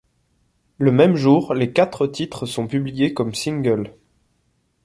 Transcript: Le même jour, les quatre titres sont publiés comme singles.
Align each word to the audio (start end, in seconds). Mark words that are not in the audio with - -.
Le 0.79 0.91
même 0.91 1.15
jour, 1.15 1.53
les 1.53 1.73
quatre 1.73 2.07
titres 2.07 2.47
sont 2.47 2.65
publiés 2.65 3.13
comme 3.13 3.35
singles. 3.35 3.95